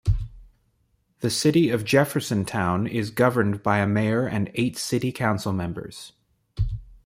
The 1.19 1.29
city 1.29 1.69
of 1.69 1.83
Jeffersontown 1.83 2.89
is 2.89 3.11
governed 3.11 3.61
by 3.61 3.77
a 3.77 3.85
mayor 3.87 4.25
and 4.25 4.49
eight 4.55 4.75
city 4.75 5.11
council 5.11 5.53
members. 5.53 6.13